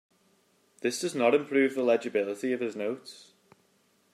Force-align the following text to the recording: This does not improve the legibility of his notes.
This 0.81 0.99
does 1.01 1.13
not 1.13 1.35
improve 1.35 1.75
the 1.75 1.83
legibility 1.83 2.53
of 2.53 2.59
his 2.59 2.75
notes. 2.75 3.33